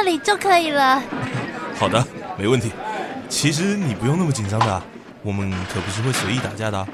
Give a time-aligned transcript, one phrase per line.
[0.00, 1.02] 站那里就可以了。
[1.78, 2.02] 好的，
[2.38, 2.72] 没问题。
[3.28, 4.82] 其实你不用那么紧张的，
[5.22, 6.88] 我们可不是会随意打架的。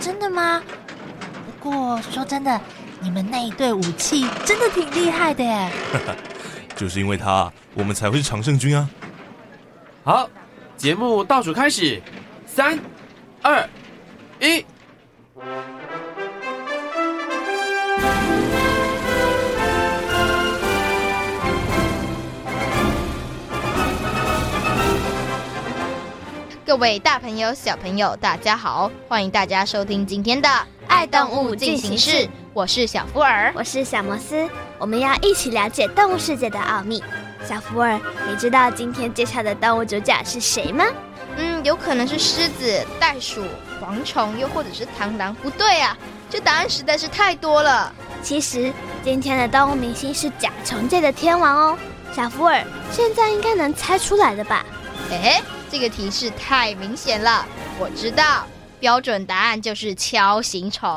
[0.00, 0.62] 真的吗？
[1.60, 2.58] 不过说真的。
[3.00, 5.70] 你们那一对武器真的挺厉害的耶！
[6.74, 8.90] 就是因为他，我们才会是常胜军啊！
[10.02, 10.28] 好，
[10.76, 12.02] 节目倒数开始，
[12.44, 12.76] 三、
[13.40, 13.68] 二、
[14.40, 14.66] 一。
[26.68, 28.90] 各位大朋友、小朋友，大家好！
[29.08, 30.46] 欢迎大家收听今天的
[30.86, 32.10] 《爱动物进行式》。
[32.52, 37.02] 我是小福尔，我是小摩斯，我们要一起了解动物世界的奥秘。
[37.42, 40.84] 小福尔，你知道今天介绍的动物主角是谁吗？
[41.38, 43.42] 嗯，有可能是狮子、袋鼠、
[43.80, 45.34] 蝗虫，又或者是螳螂。
[45.36, 45.96] 不对啊，
[46.28, 47.90] 这答案实在是太多了。
[48.22, 48.70] 其实
[49.02, 51.78] 今天的动物明星是甲虫界的天王哦。
[52.14, 54.62] 小福尔，现在应该能猜出来的吧？
[55.08, 55.42] 诶。
[55.70, 57.46] 这个提示太明显了，
[57.78, 58.46] 我知道，
[58.80, 60.88] 标准答案就是锹形虫。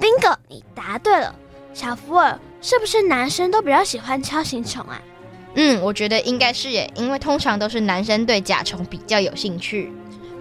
[0.00, 1.34] Bingo，你答对了。
[1.72, 5.00] 小福尔，是不是男生都比较喜欢锹形虫啊？
[5.54, 9.92] 嗯，我觉得应该是耶，因为通常都是男生对甲虫比较有兴趣。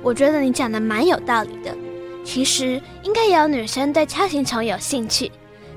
[0.01, 1.75] 我觉得你讲的蛮有道理的。
[2.23, 5.31] 其实应该也有女生对锹形虫有兴趣。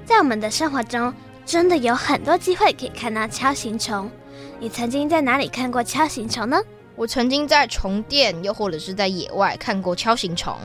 [0.06, 1.12] 在我们的生活中，
[1.44, 4.10] 真的有很多机会可以看到锹形虫。
[4.58, 6.58] 你曾经在哪里看过锹形虫呢？
[6.98, 10.58] 我曾经在虫店，又或者是在野外看过锹形虫。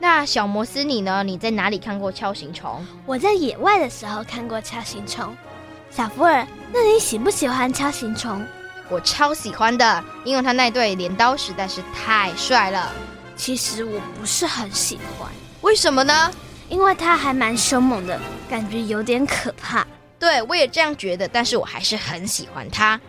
[0.00, 1.22] 那小摩斯你呢？
[1.22, 2.84] 你在哪里看过锹形虫？
[3.06, 5.32] 我在野外的时候看过锹形虫。
[5.88, 8.44] 小福尔，那你喜不喜欢锹形虫？
[8.88, 12.92] 我超喜欢的，因为他那对镰刀实在是太帅了。
[13.36, 16.28] 其实我不是很喜欢，为什么呢？
[16.68, 19.86] 因为他还蛮凶猛的，感觉有点可怕。
[20.18, 23.00] 对，我也这样觉得，但是我还是很喜欢他。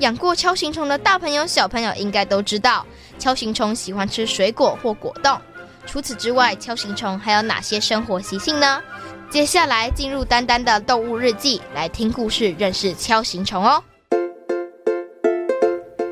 [0.00, 2.84] 养过锹形虫的大朋友、小朋友应该都知道，
[3.18, 5.38] 锹形虫喜欢吃水果或果冻。
[5.86, 8.82] 除此之外，锹形虫还有哪些生活习性呢？
[9.30, 13.82] 接下来进入丹丹的动物日记，来听故事，认识锹形虫哦。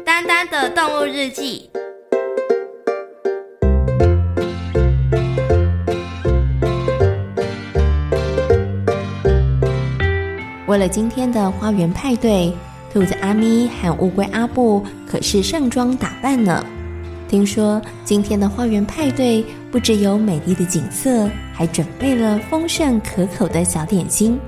[0.04, 1.70] 丹丹的动物日记。
[10.66, 12.52] 为了今天的花园派对。
[12.92, 16.62] 兔子阿咪和乌龟阿布可是盛装打扮呢。
[17.26, 24.38] 听说今天的花园派对不只有美丽的景色，还准备了丰盛可口的小点心。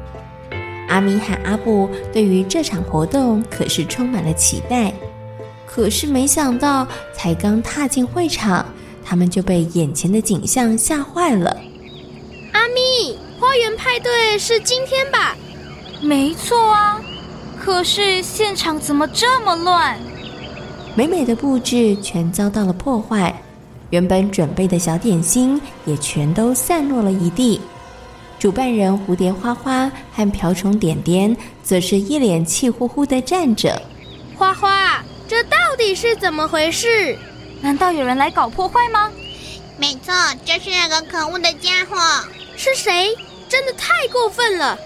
[0.88, 4.92] 阿咪和阿布对于这场活动可是充满了期待。
[5.64, 8.66] 可是没想到，才刚踏进会场，
[9.02, 11.56] 他们就被眼前的景象吓坏了。
[12.52, 15.34] 阿咪，花园派对是今天吧？
[16.02, 17.00] 没错啊。
[17.64, 19.98] 可是现场怎么这么乱？
[20.94, 23.34] 美美的布置全遭到了破坏，
[23.88, 27.58] 原本准备的小点心也全都散落了一地。
[28.38, 33.80] 主办人蝴蝶花花和瓢虫点点则是一脸气呼呼地站着。
[34.36, 37.16] 花花，这到底是怎么回事？
[37.62, 39.10] 难道有人来搞破坏吗？
[39.78, 40.12] 没错，
[40.44, 41.96] 就是那个可恶的家伙。
[42.58, 43.16] 是谁？
[43.48, 44.78] 真的太过分了！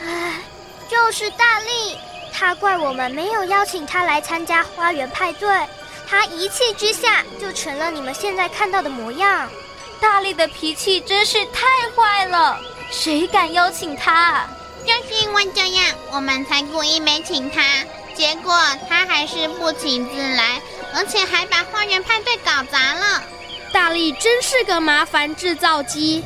[0.00, 0.40] 唉，
[0.88, 1.96] 就是大力。
[2.44, 5.48] 他怪我们没有邀请他来参加花园派对，
[6.08, 9.48] 他一气之下就成了你们现在看到的模样。
[10.00, 12.58] 大力的脾气真是太坏了，
[12.90, 14.44] 谁敢邀请他？
[14.84, 17.62] 就是因为这样，我们才故意没请他，
[18.16, 18.52] 结果
[18.88, 20.60] 他还是不请自来，
[20.96, 23.22] 而且还把花园派对搞砸了。
[23.72, 26.24] 大力真是个麻烦制造机。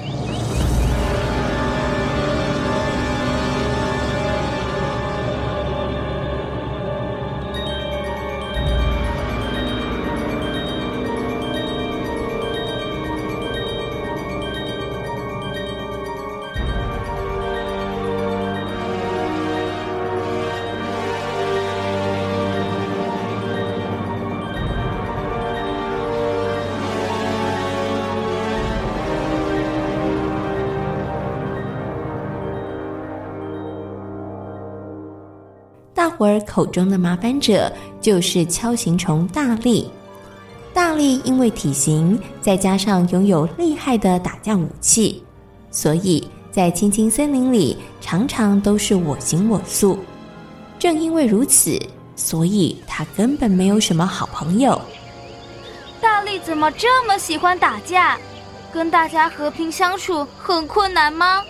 [36.17, 39.91] 伙儿口中的麻烦者就是锹形虫大力。
[40.73, 45.23] 大力因为体型再加上拥有厉害的打架武器，
[45.71, 49.99] 所以在青青森林里常常都是我行我素。
[50.79, 51.81] 正因为如此，
[52.15, 54.81] 所以他根本没有什么好朋友。
[56.01, 58.19] 大力怎么这么喜欢打架？
[58.73, 61.43] 跟大家和平相处很困难吗？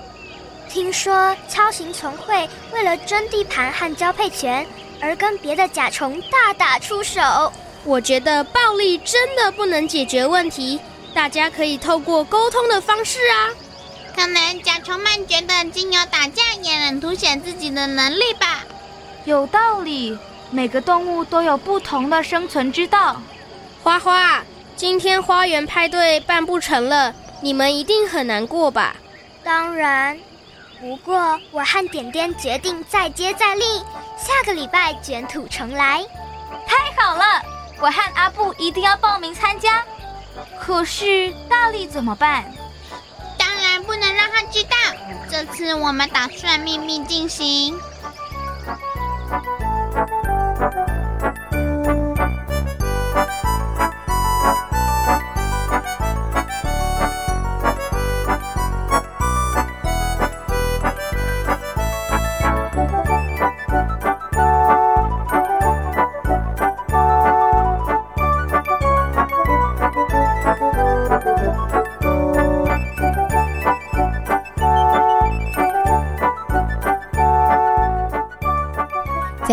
[0.77, 4.67] 听说锹形虫会为了争地盘和交配权
[5.01, 7.51] 而跟别的甲虫大打出手。
[7.83, 10.79] 我觉得暴力真的不能解决问题，
[11.15, 13.49] 大家可以透过沟通的方式啊。
[14.15, 18.63] 可能甲虫们觉得经由打架也能凸显自己的能力吧。
[19.25, 20.19] 有道理，
[20.51, 23.23] 每个动物都有不同的生存之道。
[23.83, 24.45] 花花，
[24.77, 28.97] 今天花园派对办不成了，你们一定很难过吧？
[29.43, 30.19] 当然，
[30.81, 33.65] 不过我和点点决定再接再厉，
[34.19, 36.05] 下个礼拜卷土重来。
[36.67, 37.25] 太好了！
[37.81, 39.85] 我和阿布一定要报名参加，
[40.61, 42.45] 可是大力怎么办？
[43.39, 44.77] 当然不能让他知道，
[45.31, 47.79] 这次我们打算秘密进行。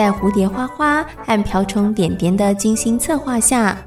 [0.04, 3.78] 在蝴蝶花花和瓢虫点点的精心策划下，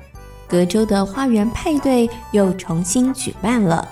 [0.49, 3.87] 隔周的花园派对又重新举办了。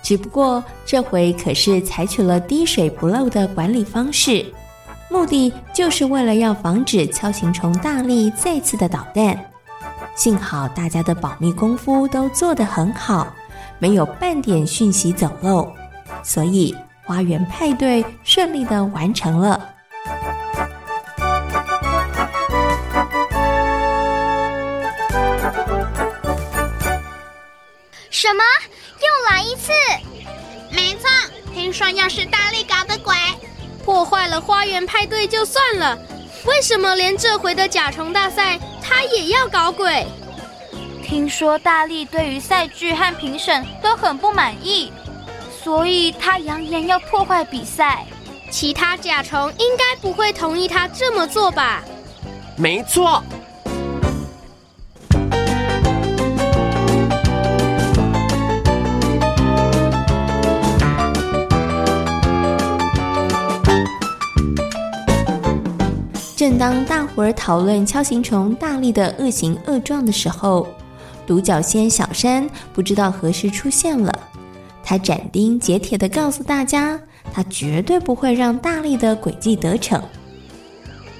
[0.00, 4.46] 只不过这回可是采取了滴水不漏的管理方式，
[5.10, 9.36] 目的就是为了要防止锹形虫大力再次的捣蛋。
[10.14, 13.26] 幸好大家的保密功夫都做得很好，
[13.80, 15.72] 没有半点讯息走漏，
[16.22, 16.72] 所以
[17.04, 19.70] 花园派对顺利的完成了。
[28.20, 28.42] 什么？
[28.98, 29.70] 又来一次？
[30.72, 31.08] 没错，
[31.54, 33.14] 听说又是大力搞的鬼，
[33.84, 35.96] 破坏了花园派对就算了，
[36.44, 40.04] 为什么连这回的甲虫大赛他也要搞鬼？
[41.00, 44.92] 听说大力对于赛剧和评审都很不满意，
[45.62, 48.04] 所以他扬言要破坏比赛。
[48.50, 51.84] 其他甲虫应该不会同意他这么做吧？
[52.56, 53.22] 没错。
[66.38, 70.68] 正当大伙儿讨论锹形虫大力的恶行恶状的时候，
[71.26, 74.16] 独角仙小山不知道何时出现了。
[74.84, 76.96] 他斩钉截铁地告诉大家，
[77.32, 80.00] 他绝对不会让大力的诡计得逞。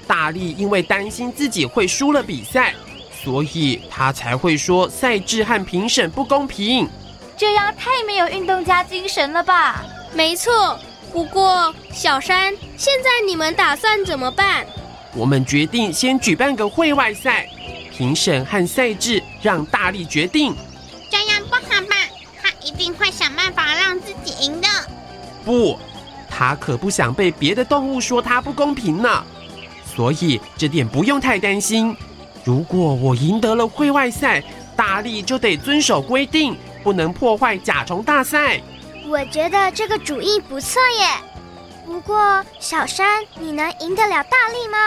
[0.07, 2.73] 大力因为担心自己会输了比赛，
[3.11, 6.87] 所以他才会说赛制和评审不公平。
[7.35, 9.83] 这样太没有运动家精神了吧？
[10.13, 10.79] 没错。
[11.11, 14.65] 不过小山，现在你们打算怎么办？
[15.19, 17.45] 我们决定先举办个会外赛，
[17.91, 20.55] 评审和赛制让大力决定。
[21.11, 21.95] 这样不好吧？
[22.41, 24.67] 他一定会想办法让自己赢的。
[25.43, 25.77] 不，
[26.29, 29.21] 他可不想被别的动物说他不公平呢。
[29.93, 31.93] 所以这点不用太担心。
[32.45, 34.41] 如果我赢得了会外赛，
[34.77, 38.61] 大力就得遵守规定，不能破坏甲虫大赛。
[39.05, 41.07] 我觉得这个主意不错耶。
[41.89, 44.77] 不过，小山，你能赢得了大力吗？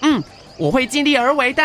[0.00, 0.24] 嗯，
[0.56, 1.62] 我会尽力而为的。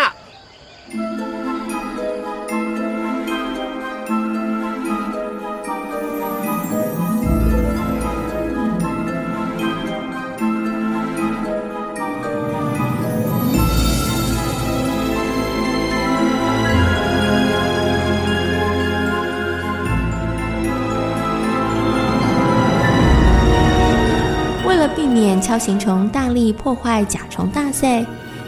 [25.49, 28.05] 锹形虫大力破坏甲虫大赛，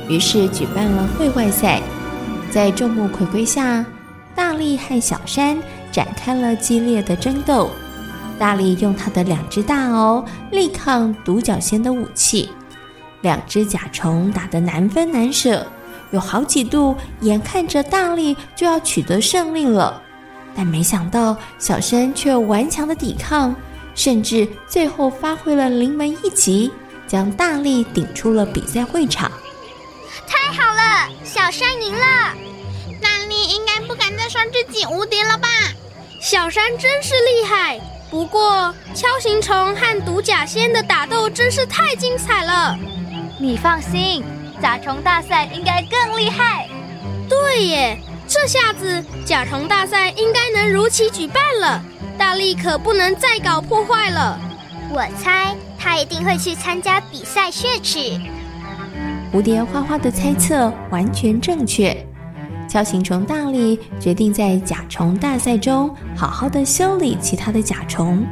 [0.08, 1.82] 于是举办了会外赛。
[2.52, 3.84] 在众目睽睽下，
[4.36, 5.58] 大力和小山
[5.92, 7.72] 展开了激烈的争斗。
[8.38, 12.52] 大力用他的两只大螯力抗独角仙的武器，
[13.22, 15.66] 两只甲虫打得难分难舍，
[16.12, 20.00] 有好几度眼看着大力就要取得胜利了，
[20.54, 23.56] 但没想到小山却顽强的抵抗。
[23.94, 26.72] 甚至最后发挥了临门一击，
[27.12, 29.30] 将大力顶出了比赛会场。
[30.26, 32.34] 太好了，小山赢了！
[33.02, 35.50] 大力应该不敢再说自己无敌了吧？
[36.22, 42.78] 小山真是厉害，不过锹形虫和独角仙的打斗真是太精彩了。
[43.38, 44.24] 你放心，
[44.62, 46.70] 甲虫大赛应该更厉害。
[47.28, 51.84] 对耶，这下子甲虫大赛应该能如期举办了。
[52.18, 54.40] 大力可不能再搞破坏了。
[54.90, 58.00] 我猜他一定会去参加比赛雪耻。
[59.34, 61.96] 蝴蝶花花的猜测完全正确。
[62.70, 68.24] 敲形虫大力决定在甲虫大赛中好好的修理其他的甲虫，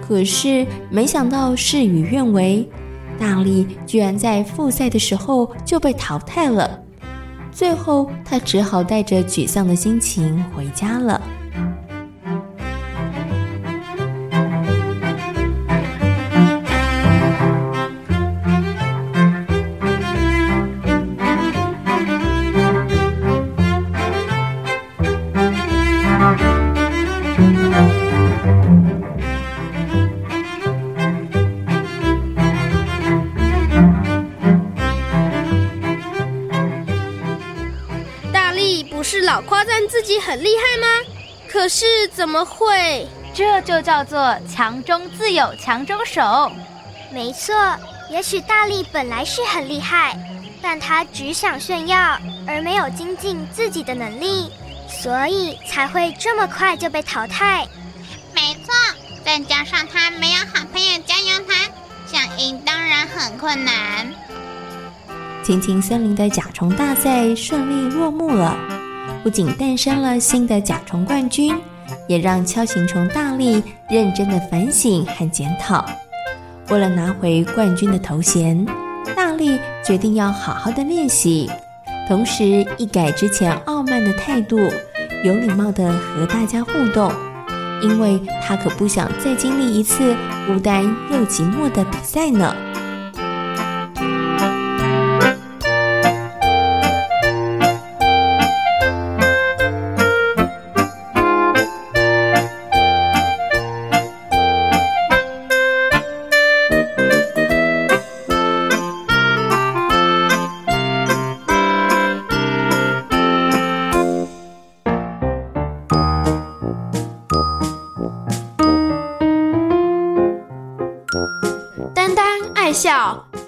[0.00, 2.66] 可是没想到事与愿违，
[3.18, 6.80] 大力居然在复赛的时候就被淘汰了。
[7.50, 11.20] 最后，他只好带着沮丧的心情回家了。
[39.88, 40.86] 自己很厉害吗？
[41.48, 43.06] 可是怎么会？
[43.32, 46.50] 这就叫做强中自有强中手。
[47.12, 47.54] 没错，
[48.10, 50.18] 也许大力本来是很厉害，
[50.60, 54.50] 但他只想炫耀，而没有精进自己的能力，
[54.88, 57.66] 所以才会这么快就被淘汰。
[58.34, 58.74] 没错，
[59.24, 61.54] 再加上他没有好朋友加油他，
[62.06, 63.74] 想赢当然很困难。
[65.44, 68.56] 青青森林的甲虫大赛顺利落幕了。
[69.26, 71.52] 不仅诞生了新的甲虫冠军，
[72.06, 75.84] 也让锹形虫大力认真的反省和检讨。
[76.68, 78.64] 为了拿回冠军的头衔，
[79.16, 81.50] 大力决定要好好的练习，
[82.06, 84.60] 同时一改之前傲慢的态度，
[85.24, 87.12] 有礼貌的和大家互动，
[87.82, 90.14] 因为他可不想再经历一次
[90.46, 92.54] 孤单又寂寞的比赛呢。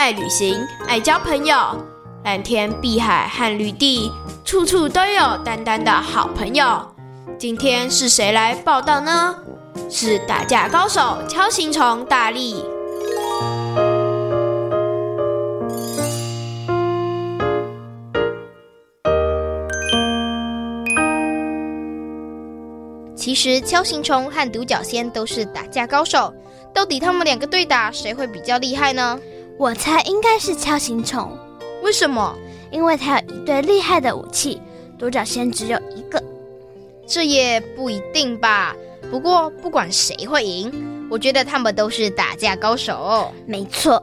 [0.08, 1.54] 爱旅行，爱交朋友。
[2.24, 4.10] 蓝天、碧海和绿地，
[4.42, 6.80] 处处都有丹丹的好朋友。
[7.38, 9.36] 今天是谁来报道呢？
[9.90, 12.64] 是打架高手敲形虫大力。
[23.14, 26.32] 其实敲形虫和独角仙都是打架高手。
[26.74, 29.18] 到底他们两个对打，谁会比较厉害呢？
[29.58, 31.36] 我猜应该是锹形虫。
[31.82, 32.34] 为什么？
[32.70, 34.62] 因为它有一对厉害的武器，
[34.96, 36.22] 独角仙只有一个。
[37.06, 38.76] 这也不一定吧。
[39.10, 43.32] 不过不管谁会赢，我觉得他们都是打架高手。
[43.46, 44.00] 没错。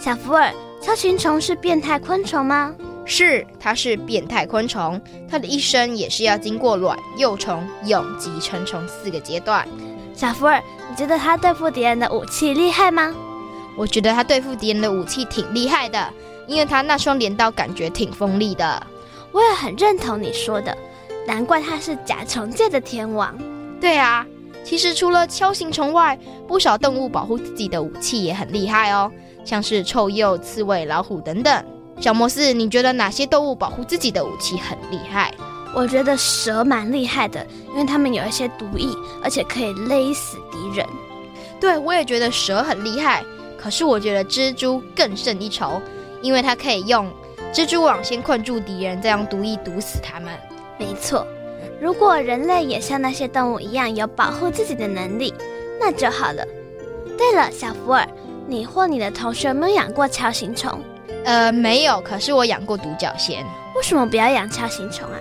[0.00, 2.74] 小福尔，锹形虫是变态昆虫吗？
[3.04, 5.00] 是，它是变态昆虫。
[5.30, 9.68] 它的一生也是要经过卵、幼虫、蛹及成虫四个阶段。
[10.14, 10.60] 小福尔，
[10.90, 13.14] 你觉得它对付敌人的武器厉害吗？
[13.76, 16.12] 我觉得他对付敌人的武器挺厉害的，
[16.46, 18.86] 因为他那双镰刀感觉挺锋利的。
[19.32, 20.76] 我也很认同你说的，
[21.26, 23.36] 难怪他是甲虫界的天王。
[23.80, 24.26] 对啊，
[24.62, 29.10] 其实除了锹形虫外，不少动物保护自己的武器也很厉害哦，
[29.44, 31.64] 像是臭鼬、刺猬、老虎等等。
[32.00, 35.32] 小摩斯，你觉得哪些动物保护自己的武器很厉害？
[35.74, 38.86] 我觉得蛇蛮厉害的，因为它们有一些毒液，
[39.24, 40.86] 而且可以勒死敌人。
[41.58, 43.24] 对，我也觉得蛇很厉害。
[43.62, 45.80] 可是我觉得蜘蛛更胜一筹，
[46.20, 47.08] 因为它可以用
[47.52, 50.32] 蜘蛛网先困住敌人，再用毒液毒死他们。
[50.78, 51.24] 没错，
[51.80, 55.32] 如果人类也像那些动物一样有保护自己的能力，
[55.78, 56.44] 那就好了。
[57.16, 58.08] 对了，小福尔，
[58.48, 60.80] 你或你的同学有没有养过锹形虫？
[61.24, 62.00] 呃，没有。
[62.00, 63.44] 可是我养过独角仙。
[63.76, 65.18] 为什么不要养锹形虫啊？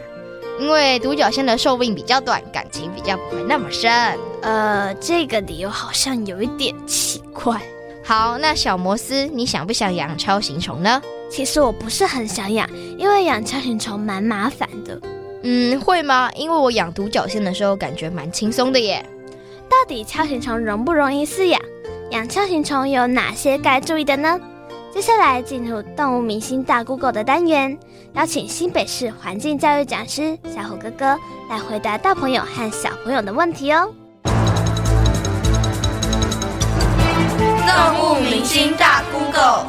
[0.60, 3.92] 因为独角仙的寿命比较短，感情比较不会那么深。
[4.42, 7.62] 呃，这个理由好像有一点奇怪。
[8.12, 11.02] 好，那小摩斯，你想不想养锹形虫呢？
[11.30, 15.00] 其实我不是很想养，因为养锹形虫蛮麻烦的。
[15.44, 16.30] 嗯，会吗？
[16.36, 19.06] 因为我养独角仙的时候感觉蛮轻松的耶。
[19.70, 21.62] 到底锹形虫容不容易饲养？
[22.10, 24.38] 养锹形虫有哪些该注意的呢？
[24.94, 27.80] 接下来进入动物明星大 Google 的单元，
[28.16, 31.18] 邀请新北市环境教育讲师小虎哥哥
[31.50, 33.90] 来回答大朋友和小朋友的问题哦。
[37.74, 39.66] 动物明星大 Google，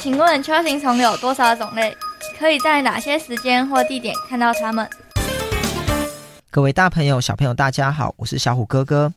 [0.00, 1.96] 请问锹形虫有多少种类？
[2.36, 4.88] 可以在哪些时间或地点看到它们？
[6.50, 9.12] 各位大朋友、小朋友，大家好，我是小虎哥哥。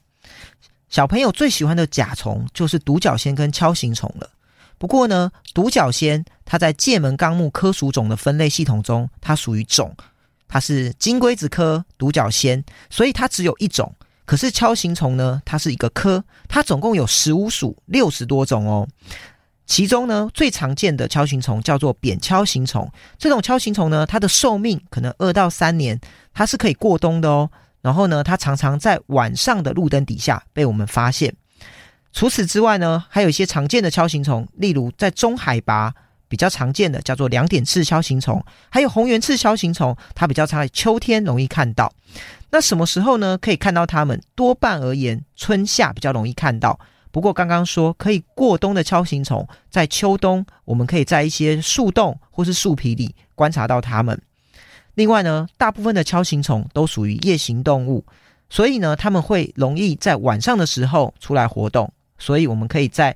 [0.87, 4.29] 小朋友最喜欢的甲虫就是独角仙跟锹形虫了。
[4.77, 9.95] 不过呢，独角仙它在界门纲目科属种的分类系统中，它属于种，
[10.49, 13.95] 它是金龟子科独角仙，所以它只有一种。
[14.25, 18.87] 可是锹形虫呢，它是一个科，它总共有十五属，六十多种哦。
[19.65, 22.91] 其中呢，最常见的锹形虫叫做扁锹形虫。
[23.17, 25.99] 这种锹形虫呢，它的寿命可能二到三年，
[26.33, 27.49] 它是可以过冬的哦。
[27.81, 31.33] 然后呢，它常常在晚上的路灯底下被我们发现。
[32.11, 35.93] 除此之外呢，还有一些常见的锹形虫，例如在中海拔
[36.29, 41.91] 比较常见的叫做两点刺锹形虫，还有红圆刺锹形虫，它比较常在秋天容易看到。
[42.51, 43.37] 那什么时候呢？
[43.37, 44.21] 可以看到它们？
[44.35, 46.79] 多半而言，春夏比较容易看到。
[47.11, 54.19] 不过刚刚说可以过冬的锹形虫，在秋冬我们可以在一些树洞或是树皮里观察到它们。
[54.93, 58.03] 另外呢，大部分的锹形虫都属于夜行动物，
[58.49, 63.15] 所以呢，它们会容易在晚上的时候出来活动，所以我们可以在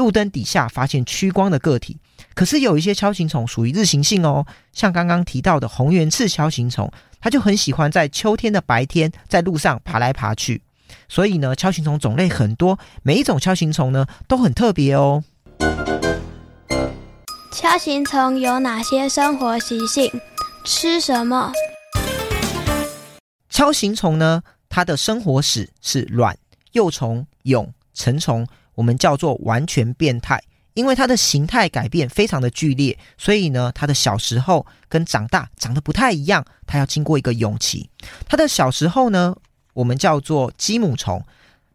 [0.00, 1.98] 路灯底下发现趋光的个体。
[2.34, 6.90] 可是有一些锹形虫属于日行性哦，像刚刚提到的红圆翅锹形虫，
[7.20, 10.62] 它就很喜欢在秋天的白天在路上爬来爬去。
[11.06, 15.22] 所以呢，锹形虫种类很多，每一种锹形虫呢都很特别哦。
[17.52, 20.10] 锹形虫有哪些生活习性？
[20.64, 21.52] 吃什么？
[23.52, 26.34] 锹形虫呢，它的生活史是卵、
[26.72, 28.46] 幼虫、蛹、成虫，
[28.80, 37.90] 我们叫做完全变态，因为它的形态改变非常的剧烈，所以呢，它的小时候跟长大长得不太一样，它要经过一个蛹期。
[38.26, 39.36] 它的小时候呢，
[39.74, 41.22] 我们叫做鸡母虫，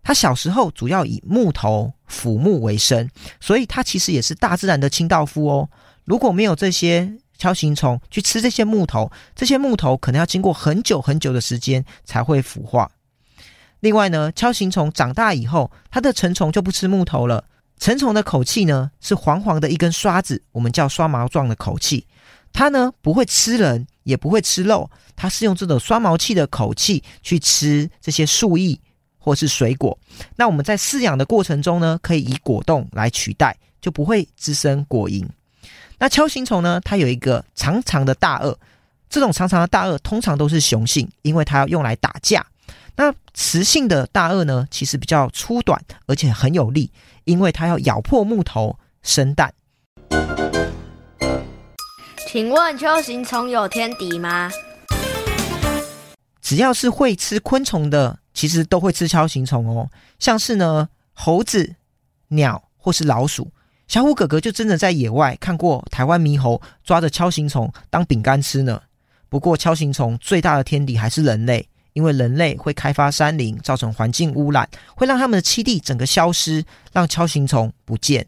[0.02, 3.08] 它小时候主要以木头、腐木为生，
[3.40, 5.70] 所以它其实也是大自然的清道夫哦。
[6.06, 12.90] 如果没有这些锹形虫去吃这些木头，这些木头可能要经过很久很久的时间才会腐化。
[13.86, 17.44] 另外呢，锹形虫长大以后，它的成虫就不吃木头了。
[17.78, 22.04] 成虫的口器呢是黄黄的一根刷子，我们叫刷毛状的口器。
[22.52, 28.76] 它呢不会吃人，也不会吃肉，它是用这种刷毛器的口器去吃这些树叶
[29.20, 29.96] 或是水果。
[30.36, 35.24] 那我们在饲养的过程中呢，可以以果冻来取代，就不会滋生果蝇。
[36.00, 38.56] 那锹形虫呢，它有一个长长的大颚，
[39.12, 42.44] 这种长长的大颚通常都是雄性，因为它要用来打架。
[42.98, 46.92] 那雌性的大鳄呢，其实比较粗短，而且很有力，
[47.26, 49.54] 因为它要咬破木头生蛋。
[52.28, 54.50] 请问锹形虫有天敌吗？
[56.42, 59.90] 只要是会吃昆虫的，其实都会吃锹形虫哦。
[60.20, 61.76] 像是呢，猴子、
[62.30, 63.52] 鸟或是老鼠。
[63.88, 68.82] 小虎哥哥就真的在野外看过台湾猕猴抓着锹形虫当饼干吃呢。
[69.28, 78.28] 不过锹形虫最大的天敌还是人类，因为人类会开发山林，造成环境污染，会让他们的栖地整个消失，让锹形虫不见。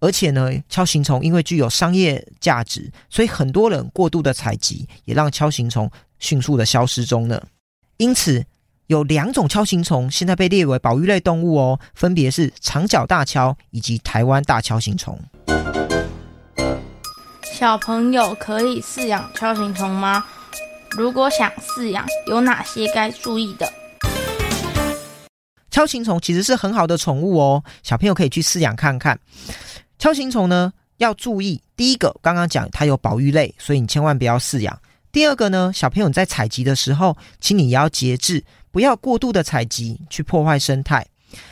[0.00, 7.42] 而且呢，锹形虫因为具有商业价值，所以很多人过度的采集，也让锹形虫迅速的消失中呢。
[7.98, 8.42] 因此，
[8.86, 15.20] 有两种锹形虫现在被列为保育类动物哦，分别是长角大锹以及台湾大锹形虫。
[17.52, 20.24] 小朋友可以饲养锹形虫吗？
[20.96, 23.68] 如果想饲养，有哪些该注意的？
[25.68, 29.18] 锹形虫其实是很好的宠物哦，小朋友可以去饲养看看。
[29.98, 34.78] 锹形虫呢，要注意，第一个刚刚讲它有保育类，所以你千万不要饲养。
[35.10, 41.04] 第二个呢，小朋友在采集的时候，请你也要节制，不要过度的采集去破坏生态。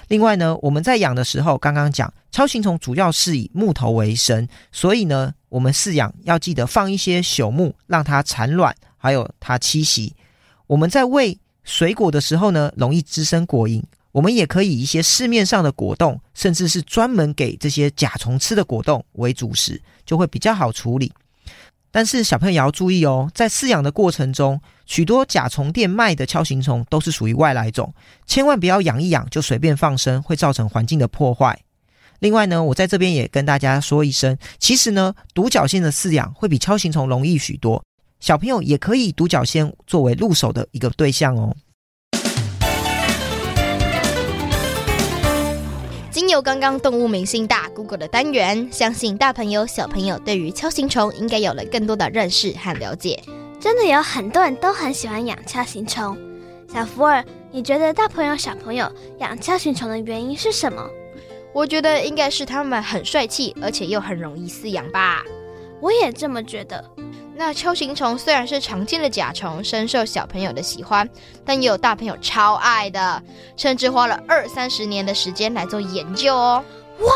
[0.07, 10.15] 另外呢，我们在养的时候，刚刚讲锹形虫主要是以木头为生，所以呢，我们饲养要记得放一些朽木，让它产卵，还有它栖息。
[10.69, 13.83] 我们在喂水果的时候呢，容易滋生果蝇。
[14.13, 21.11] 我们也可以一些市面上的果冻，甚至是专门给这些甲虫吃的果冻为主食，就会比较好处理。
[21.91, 27.93] 但是小朋友也要注意哦，在饲养的过程中，许多甲虫店卖的锹形虫都是属于外来种，
[28.27, 31.59] 千万不要养一养就随便放生，会造成环境的破坏。
[32.21, 37.83] 另外呢，我在这边也跟大家说一声，其实呢，独角仙的饲养会比锹形虫容易许多，
[38.23, 41.57] 小朋友也可以以独角仙作为入手的一个对象哦。
[46.09, 53.21] 经由刚刚动物明星大 Google 的单元，相信大朋友小朋友对于锹形虫应该有了更多的认识和了解。
[53.59, 56.17] 真的有很多人都很喜欢养锹形虫。
[56.73, 60.89] 小福尔，你觉得大朋友小朋友养锹形虫的原因是什么？
[61.53, 65.25] 我觉得应该是它们很帅气，而且又很容易饲养吧。
[65.81, 66.85] 我也这么觉得。
[67.45, 71.11] 那锹形虫虽然是常见的甲虫，深受小朋友的喜欢，
[71.45, 73.21] 但也有大朋友超爱的，
[73.57, 76.65] 甚至花了二三十年的时间来做研究哦。
[77.01, 77.13] 哇，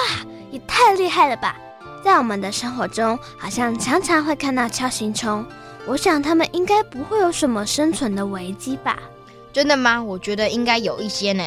[0.51, 1.57] 也太厉害了吧！
[2.05, 5.47] 在我们的生活中，好像常常会看到锹形虫。
[5.87, 8.99] 我想它们应该不会有什么生存的危机吧？
[9.53, 10.03] 真的吗？
[10.03, 11.45] 我觉得应该有一些呢。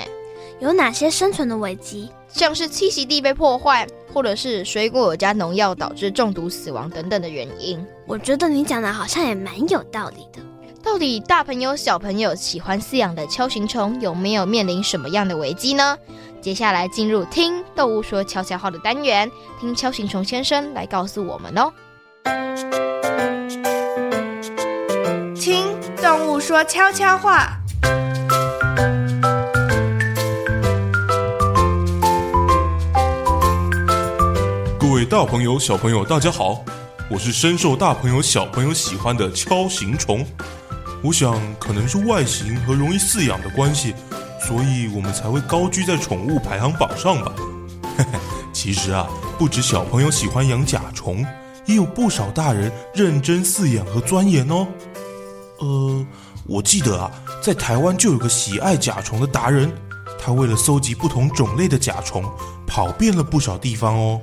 [0.61, 2.09] 有哪些生存的危机？
[2.29, 7.83] 像是栖息地被破坏，或者是水果有加农药导致中毒死亡等等的原因。
[8.05, 10.39] 我觉得你讲的好像也蛮有道理的。
[10.81, 15.97] 到底大朋友小朋友喜欢饲养的锹形虫有没有面临什么样的危机呢？
[16.39, 21.73] 接下来进入听动物说悄悄话的单元，听锹形虫先生来告诉我们哦。
[25.35, 25.65] 听
[25.97, 27.58] 动物说悄悄话。
[34.89, 36.65] 各位大朋友、小朋友，大家好，
[37.11, 40.25] 我是深受大朋友、小朋友喜欢的锹形虫。
[41.03, 43.93] 我想，可能是外形和容易饲养的关系，
[44.41, 47.31] 所以我们才会高居在宠物排行榜上吧。
[47.97, 48.19] 嘿嘿，
[48.51, 51.23] 其实啊，不止小朋友喜欢养甲虫，
[51.67, 54.67] 也有不少大人认真饲养和钻研哦。
[55.59, 56.05] 呃，
[56.47, 57.11] 我记得啊，
[57.43, 59.71] 在台湾就有个喜爱甲虫的达人，
[60.19, 62.25] 他为了搜集不同种类的甲虫，
[62.65, 64.19] 跑遍了不少地方哦。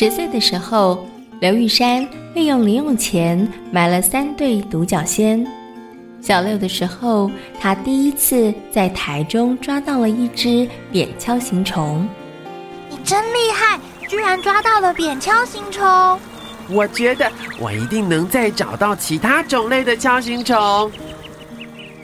[0.00, 1.04] 十岁的时候，
[1.40, 5.44] 刘玉山利用零用钱买了三对独角仙。
[6.20, 12.08] 小六的时候，他第一次在台中抓到了一只扁锹形虫。
[12.88, 16.16] 你真厉害，居然抓到了扁锹形虫！
[16.70, 20.92] 我觉得我一定能再找到其他种类的锹形虫。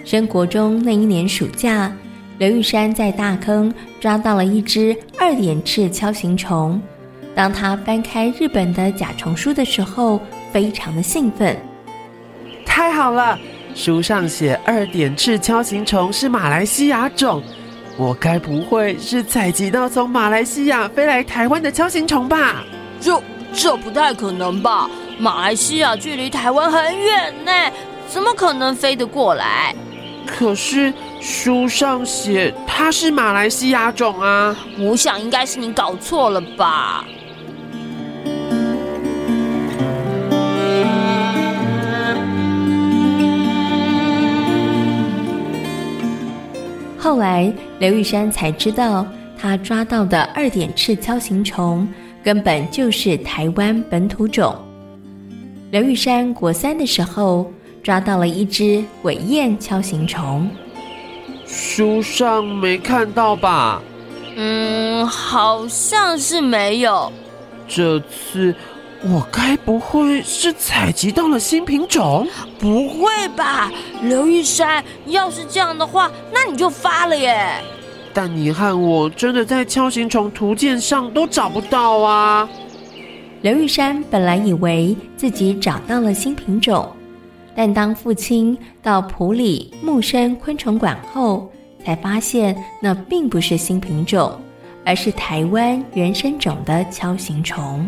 [0.04, 1.92] 升国中那一年暑假，
[2.38, 6.82] 刘玉山在大坑抓到了一只二点翅锹形虫。
[7.34, 10.20] 当他翻开日本的甲虫书的时候，
[10.52, 11.56] 非常的兴奋。
[12.64, 13.38] 太好了，
[13.74, 17.42] 书上写二点翅锹形虫是马来西亚种，
[17.96, 22.64] 我该不会是采集到从马来西亚飞来台湾的锹形虫吧？
[23.00, 23.20] 这
[23.52, 24.88] 这不太可能吧？
[25.18, 27.52] 马来西亚距离台湾很远呢，
[28.08, 29.74] 怎么可能飞得过来？
[30.26, 37.04] 可是书上写它是马来西亚种啊，我想应该是你搞错了吧。
[47.04, 49.06] 后来，刘玉山才知道，
[49.38, 51.86] 他抓到的二点翅锹形虫
[52.22, 54.56] 根本就是台湾本土种。
[55.70, 60.48] 刘玉山国三的时候，抓到了一只尾燕锹形虫。
[61.46, 63.82] 书上没看到吧？
[64.36, 67.12] 嗯，好像是没有。
[67.68, 68.54] 这次。
[69.06, 72.26] 我该不会是采集到了新品种？
[72.58, 77.60] 不会吧，刘玉山，要是这样的话，那你就发了耶。
[78.14, 82.48] 但你和我真的在锹形虫图鉴上都找不到啊。
[83.42, 86.90] 刘玉山本来以为自己找到了新品种，
[87.54, 91.52] 但当父亲到普里木生昆虫馆后，
[91.84, 94.40] 才发现那并不是新品种，
[94.82, 97.86] 而是台湾原生种的锹形虫。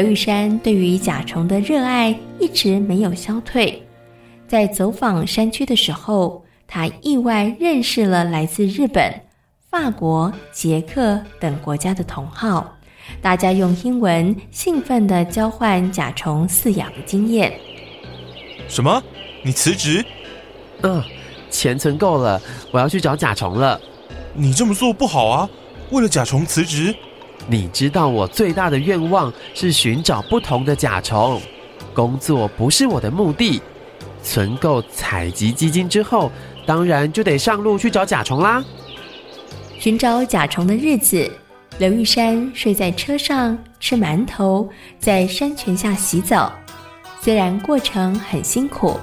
[0.00, 3.82] 刘玉山对于甲虫的热爱一直没有消退。
[4.46, 9.12] 在走访山区的时候，他意外认识了来自日本、
[9.68, 12.78] 法国、捷克等国家的同好，
[13.20, 17.52] 大家用英文兴奋地交换甲虫饲养的经验。
[18.68, 19.02] 什么？
[19.42, 20.04] 你辞职？
[20.82, 21.02] 嗯，
[21.50, 23.80] 钱存够了，我要去找甲虫了。
[24.32, 25.50] 你这么做不好啊！
[25.90, 26.94] 为了甲虫辞职？
[27.50, 31.40] 你知道我最大的愿望是寻找不同的甲虫，
[31.94, 33.62] 工作不是我的目的。
[34.22, 36.30] 存够采集基金之后，
[36.66, 38.62] 当然就得上路去找甲虫啦。
[39.78, 41.30] 寻找甲虫的日子，
[41.78, 46.52] 刘玉山睡在车上吃馒头，在山泉下洗澡。
[47.22, 48.98] 虽然过程很辛苦，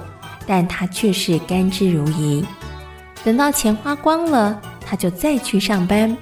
[0.46, 2.44] 但他却是甘之如饴。
[3.24, 6.16] 等到钱花光了，他就再去上班。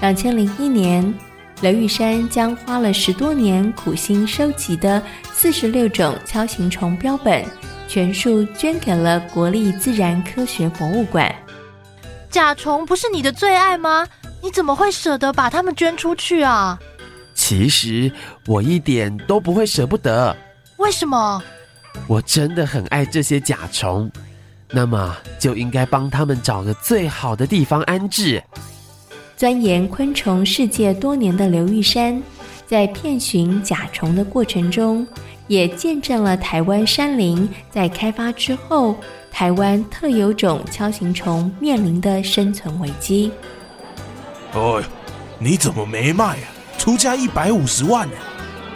[0.00, 1.12] 两千零一年，
[1.62, 7.42] 刘玉山将花了十多年苦心收集的四十六种锹形虫标本，
[7.88, 11.34] 全数捐给了国立自然科学博物馆。
[12.30, 14.06] 甲虫不是你的最爱吗？
[14.42, 16.78] 你怎么会舍得把它们捐出去啊？
[17.34, 18.12] 其实
[18.46, 20.36] 我一点都不会舍不得。
[20.76, 21.42] 为什么？
[22.06, 24.10] 我真的很爱这些甲虫，
[24.70, 28.42] 那么就应该帮他们找个最好的地方安置。
[29.36, 32.22] 钻研昆虫世界多年的刘玉山，
[32.66, 35.06] 在遍寻甲虫的过程中，
[35.46, 38.96] 也见证了台湾山林在开发之后。
[39.30, 43.30] 台湾特有种锹形虫面临的生存危机。
[44.54, 44.82] 哦，
[45.38, 46.48] 你怎么没卖啊？
[46.78, 48.14] 出价一百五十万呢？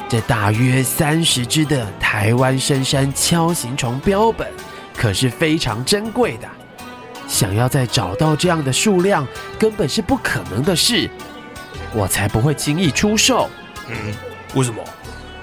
[0.07, 4.47] 这大约三十只的台湾深山锹形虫标本，
[4.95, 6.47] 可是非常珍贵的。
[7.31, 9.25] 想要再找到这样的数量，
[9.57, 11.09] 根本是不可能的事。
[11.95, 13.49] 我才不会轻易出售。
[13.89, 13.95] 嗯，
[14.57, 14.83] 为什么？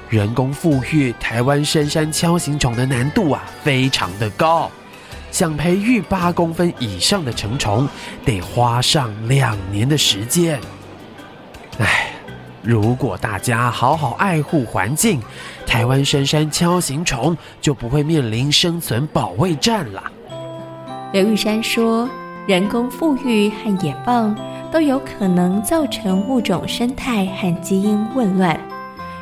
[0.09, 4.69] 人工富育台湾深山锹形虫的难度啊，非常的高。
[5.31, 7.87] 想培育八公分以上的成虫，
[8.25, 10.59] 得花上两年的时间。
[11.79, 12.11] 唉，
[12.61, 15.21] 如果大家好好爱护环境，
[15.65, 20.03] 台湾深山锹形虫就不会面临生存保卫战了。
[21.17, 22.07] 刘玉山说
[22.45, 24.37] ：“人工富裕和野放
[24.71, 28.55] 都有可能造成物种生态和基因混乱。”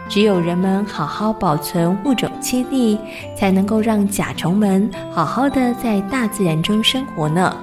[0.09, 2.99] 只有人们好好保存物种栖地，
[3.33, 7.55] 才能够让甲虫们好好的在大自然中生活呢。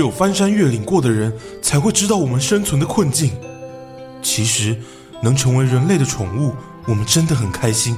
[0.00, 1.30] 只有翻山越岭过的人。
[1.60, 3.30] 才会知道我们生存的困境。
[4.22, 4.74] 其实，
[5.22, 6.54] 能成为人类的宠物，
[6.86, 7.94] 我们真的很开心。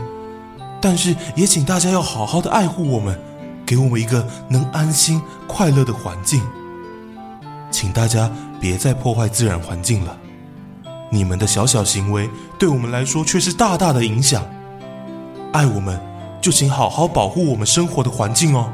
[0.81, 3.17] 但是，也请大家要好好的爱护我们，
[3.65, 6.43] 给我们一个能安心、快乐的环境。
[7.71, 8.29] 请大家
[8.61, 10.19] 别再破坏自然环境了。
[11.09, 14.45] 你们的小小行为，对我们来说却是大大的影响。
[15.53, 15.99] 爱我们，
[16.41, 18.71] 就请好好保护我们生活的环境哦。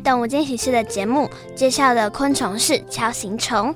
[0.00, 3.74] 动物惊喜室的节目介绍的昆虫是锹形虫。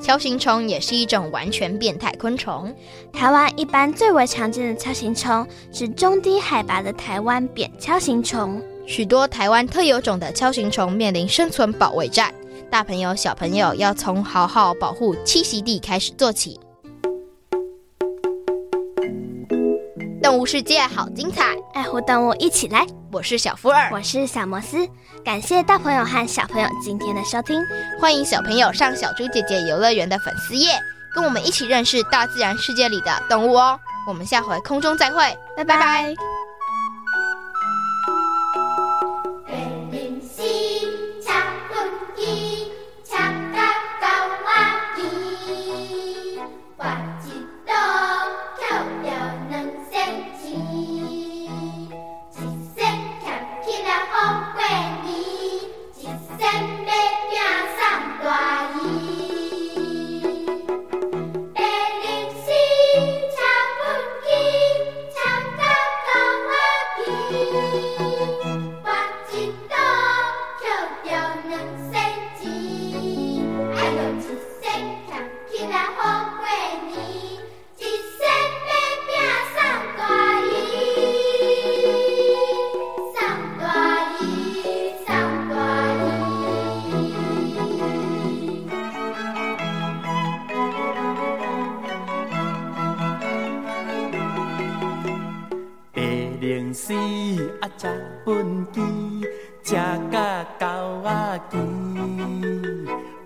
[0.00, 2.74] 锹形虫也是一种完全变态昆虫。
[3.12, 8.60] 台湾一般最为常见的锹形虫是中低海拔的台湾扁锹形虫。
[8.86, 12.32] 许多台湾特有种的锹形虫面临生存保卫战，
[12.70, 16.58] 大朋友小朋友要从好好保护栖息地开始做起。
[20.30, 22.86] 动物世界好精彩，爱护动物一起来！
[23.10, 24.88] 我是小福尔，我是小摩斯，
[25.24, 27.60] 感谢大朋友和小朋友今天的收听，
[28.00, 30.78] 欢迎小朋友上小猪姐姐游乐园的粉丝页，
[31.12, 33.76] 跟我们一起认识大自然世界里的动物哦。
[34.06, 35.76] 我们下回空中再会，拜拜。
[35.76, 35.80] 拜
[36.14, 36.29] 拜。
[97.78, 97.86] 吃
[98.24, 98.28] 畚
[98.72, 98.76] 箕，
[99.62, 99.74] 吃
[100.10, 100.66] 甲狗
[101.04, 101.56] 仔饥，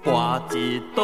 [0.05, 0.09] 跋
[0.57, 1.01] 一倒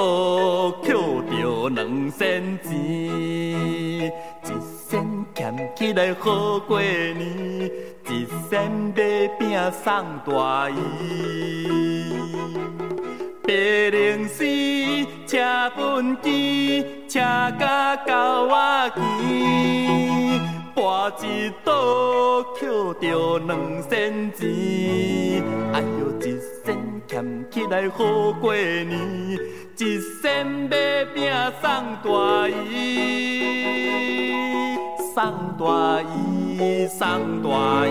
[0.82, 0.90] 抾
[1.30, 4.48] 着两仙钱，一
[4.88, 4.90] 仙
[5.34, 5.38] 俭
[5.76, 7.70] 起来好过年，
[8.08, 9.40] 一仙买饼
[9.72, 9.84] 送
[10.26, 10.76] 大姨。
[13.42, 13.50] 白
[13.90, 14.44] 龙丝
[15.26, 15.38] 车
[15.76, 17.18] 畚箕，车
[17.58, 19.00] 甲狗仔饥，
[20.80, 22.70] 博一刀，捡
[23.02, 25.44] 着两仙钱。
[25.74, 26.74] 哎哟，一仙
[27.06, 29.38] 俭起来好过年，
[29.76, 31.70] 一仙买饼送
[32.02, 32.78] 大姨，
[35.14, 35.22] 送
[35.58, 37.90] 大姨，送大姨。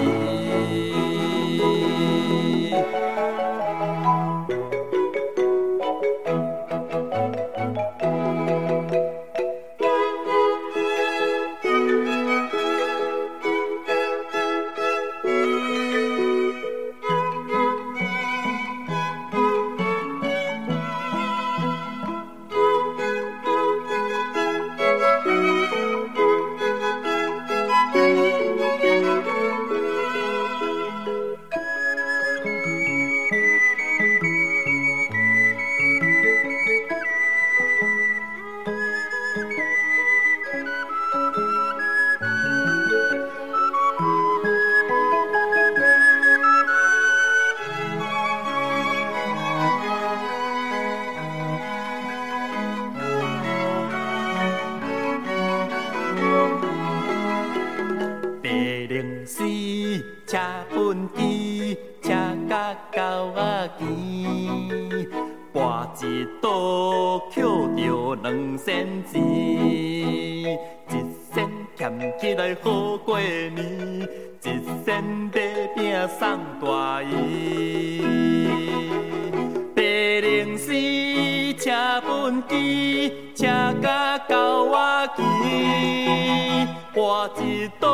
[81.57, 83.47] 请畚箕，请
[83.81, 87.89] 到狗瓦墘，画一道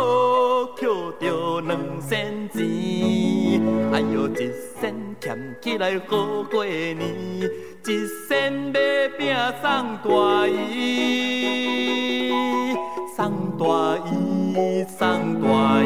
[0.75, 0.89] 捡
[1.19, 2.63] 着两仙钱，
[3.93, 6.99] 哎呦，一仙俭起来好过年，
[7.85, 8.79] 一仙买
[9.17, 10.51] 饼送大姨，
[13.15, 13.63] 送大
[14.11, 14.99] 姨，送
[15.41, 15.47] 大
[15.83, 15.85] 姨。